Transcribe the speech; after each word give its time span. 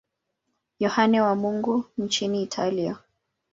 Yohane 0.79 1.21
wa 1.21 1.35
Mungu 1.35 1.85
nchini 1.97 2.43
Italia. 2.43 2.97